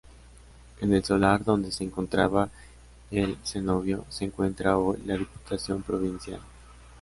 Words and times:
En 0.79 0.95
el 0.95 1.03
solar 1.03 1.43
donde 1.43 1.71
se 1.71 1.83
encontraba 1.83 2.49
el 3.11 3.37
cenobio 3.43 4.03
se 4.09 4.25
encuentra 4.25 4.79
hoy 4.79 4.97
la 5.05 5.15
Diputación 5.15 5.83
Provincial. 5.83 6.41